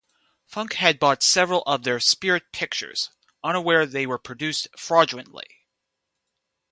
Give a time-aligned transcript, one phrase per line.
[0.47, 3.11] Funk had bought several of their 'spirit' pictures,
[3.43, 5.45] unaware they were produced fraudulently.